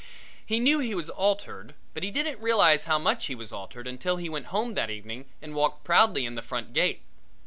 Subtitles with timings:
[0.43, 4.17] He knew he was altered, but he didn't realize how much he was altered until
[4.17, 7.03] he went home that evening and walked proudly in the front gate.